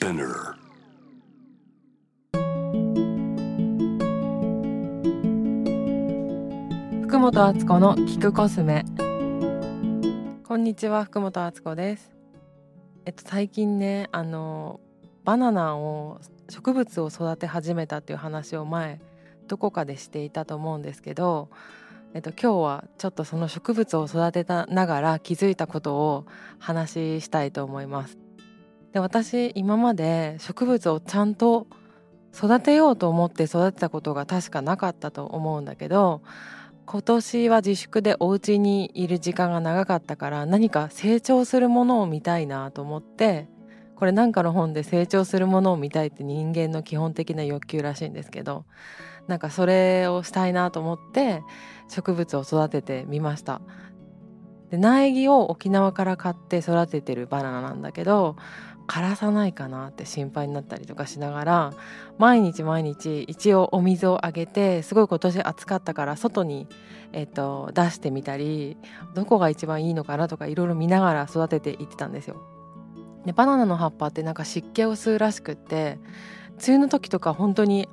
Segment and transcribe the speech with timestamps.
[0.00, 0.54] Spinner.
[7.02, 8.86] 福本敦子の聞くコスメ
[10.48, 12.12] こんにちは福本敦子です
[13.04, 14.80] えっと最近ねあの
[15.24, 19.00] バナナを植物を育て始めたっていう話を前
[19.48, 21.50] どこかでしていたと思うんですけど
[22.12, 26.26] えっと、今日はちょっとその植物を育てたながら気づいたことを
[26.58, 28.18] 話したいと思います。
[28.92, 31.66] で私今まで植物をちゃんと
[32.34, 36.22] 育てようと思って育てたことが確かなかったと思うんだけど
[36.86, 43.48] 今年は自粛でお家にいる時間が長かったから何か成長するものを見たいなと思って
[43.94, 48.64] これなんかの本で成長するものを見たいって人間の基本的な欲求らしいんですけど
[49.28, 51.42] なんかそれをしたいなと思って
[51.88, 53.60] 植物を育ててみました。
[54.70, 58.36] で苗木を沖縄から買って育ててるバナナなんだけど
[58.90, 61.72] 枯らさないかなって心配になったりとかしながら
[62.18, 66.66] 毎日毎日一応お水をあげてすごい今年暑かったから外に、
[67.12, 68.76] えっと、出してみたり
[69.14, 72.42] どこが一番いいのかなとかいろいろ見ながら育てていってたんですよ。
[73.24, 76.00] でバナナの葉っぱってなんか湿気を吸うらしくって
[76.56, 77.88] 梅雨の時とか本当に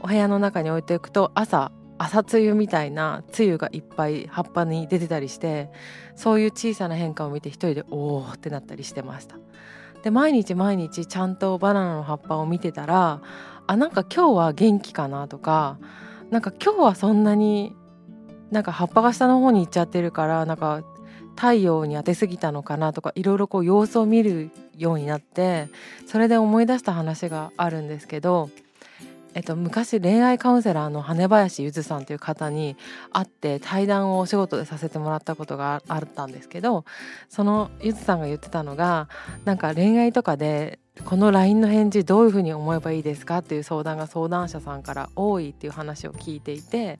[0.00, 5.70] お部屋の中に置いておくと朝朝露みたいな露がいっぱい葉っぱに出てたりして
[6.14, 9.36] そういう小さな変化を見て一人でおーってなったりしてました
[10.02, 13.20] で毎日毎日ちゃんとバナナの葉っぱを見てたら
[13.66, 15.78] あなんか今日は元気かなとか
[16.30, 17.74] なんか今日はそんなに
[18.50, 20.82] なんか葉っぱが下の方に行っちゃってるからなんか
[21.36, 25.68] 太陽に当てすぎたのかなとかいろいろこう様子を見るようになって
[26.06, 28.50] それで思い出した話があるんですけど、
[29.38, 32.76] えっと、昔恋愛カウンセラーの羽林ゆずさんという方に
[33.12, 36.84] 会って対談をお仕事でさせてもらったことがあったんですけど
[37.28, 39.08] そのゆずさんが言ってたのが
[39.44, 46.98] なんか恋愛とかでこの LINE の返事どういうふうに思えばいいですかっていう相談が相談者さんから多いっていう話を聞いていて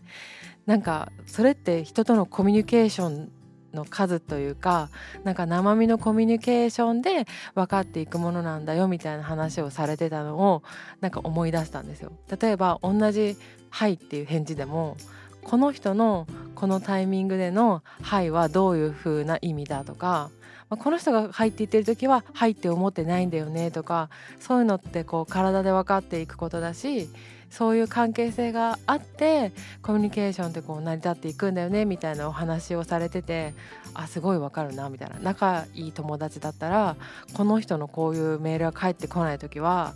[0.64, 3.32] なんかそれって人とのコミュニケーション
[3.74, 4.88] の数というか
[5.24, 10.62] なんか生身のコミュニケーションで分かっていくものなんだよみたいな話をされてたのを
[11.00, 12.12] なんか思い出したんですよ。
[12.40, 13.36] 例えば同じ
[13.70, 14.96] 「はい」っていう返事でも
[15.42, 20.30] この人のこのタイミングでの「はい」はどういう風な意味だとか
[20.68, 27.08] まこの人が「はい」って言ってる時は「はい」って思ってないんだよねとかそういうのってこう体で分かっていくことだし
[27.50, 33.54] そういう関係性があってコミュニケーションってこう成り立っていくんだよねみたいなお話をされてて
[33.94, 35.18] あすごいわかるなみたいな。
[35.20, 36.96] 仲いい友達だったら
[37.34, 39.94] この人のこういうメールが返ってこない時は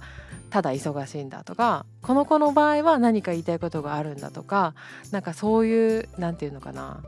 [0.51, 4.75] ただ忙しいんだとかこの子の場合は何か言いたいことがあるんだとか
[5.11, 7.03] なんかそういう何て言うのかな。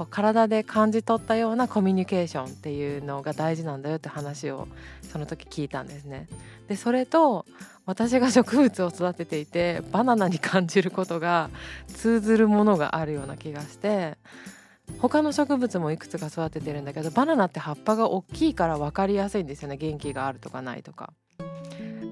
[0.00, 4.66] こう体で感じ取ったようなコミュニケーションっていうのが大事なんだよって話を
[5.02, 6.26] その時聞いたんですね。
[6.68, 7.44] でそれと
[7.84, 11.50] 私が植物を育てていてバナナに感じることが
[11.88, 14.16] 通ずるものがあるような気がして
[15.00, 21.12] 他の植物もいくつか育ててるんだけどバナナって葉っぱが大きいから分かりやすいんですよね元気があるとかないとか。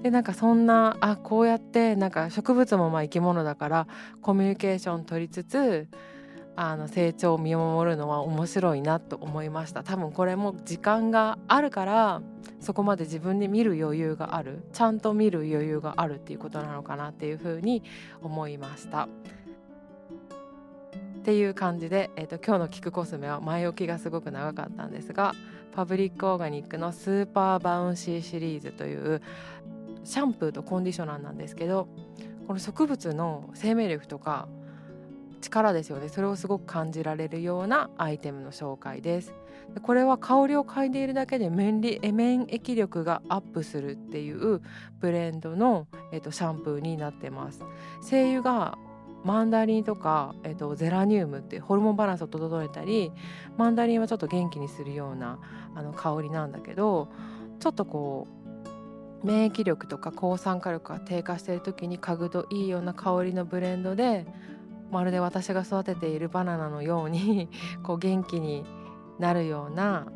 [0.03, 3.87] でなんかそんなあこうやってなんか植物もまあ生き物だから
[4.21, 5.88] コミュニケーション取りつつ
[6.60, 9.84] あの成長を見守るのは面白いなと思いました。
[9.84, 12.20] 多分これも時間があるから
[12.58, 17.84] そこまで自分で見る余裕があるちゃんと見る余裕があるっていうことなのかなっていうふうに
[18.22, 19.04] 思いました。
[19.04, 19.08] っ
[21.22, 25.34] ていう感じで、えーと、今日の「聞くコスメ」は前置きがすごく長かったんですが
[25.76, 29.22] パブリックオーガニックのスーパーバウンシーシリーズという
[30.02, 31.86] シャンプーとコンディショナーなんですけど
[32.48, 34.48] この植物の生命力とか
[35.41, 36.09] 力ですよね。
[36.09, 39.34] それをすごく感じられるようなアイテムの紹介です。
[39.75, 44.60] でこれは香りを嗅いでいるだけで免免疫力がアップするっていう
[45.00, 47.65] ブレンドの、えっと、シャンプーになってます。
[48.00, 48.78] 精油が
[49.25, 53.12] マンダリンとか、えっと、ゼラニウムってホルモンバランスを整えたり
[53.56, 55.38] マンダリンはちょっと元気にするような
[55.75, 57.09] あの香りなんだけど
[57.59, 58.28] ちょっとこ
[59.22, 64.27] う免疫力とか抗酸化力が低下している時に嗅ぐといいような香りのブレンドで
[64.90, 67.48] まるで私が育てているバナナのように
[67.82, 68.64] こう元気に
[69.18, 70.06] なるような、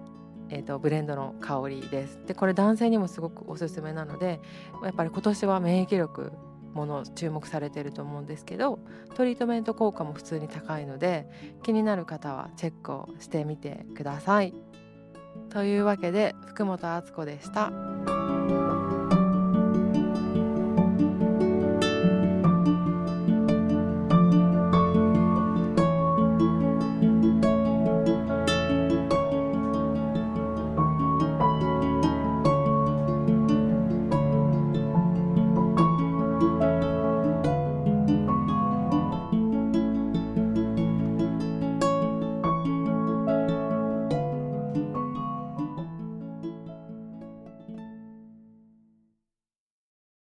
[0.48, 2.20] えーと、ブレンドの香りです。
[2.26, 4.40] でこれ男性にもすごくおすすめなので
[4.82, 6.32] やっぱり今年は免疫力
[6.72, 8.78] もの注目されてると思うんですけど
[9.14, 11.28] トリートメント効果も普通に高いので
[11.62, 14.54] 気になる方はチェックをしてみてください。
[15.50, 18.21] というわけで福本敦子でした。